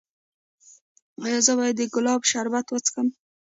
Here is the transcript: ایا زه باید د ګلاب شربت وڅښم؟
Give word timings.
ایا 1.23 1.39
زه 1.45 1.53
باید 1.59 1.75
د 1.79 1.81
ګلاب 1.93 2.21
شربت 2.31 2.65
وڅښم؟ 2.69 3.07